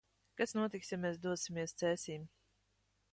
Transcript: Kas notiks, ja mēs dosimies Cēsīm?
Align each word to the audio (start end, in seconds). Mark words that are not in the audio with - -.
Kas 0.39 0.55
notiks, 0.59 0.89
ja 0.95 0.99
mēs 1.03 1.19
dosimies 1.27 1.77
Cēsīm? 1.83 2.25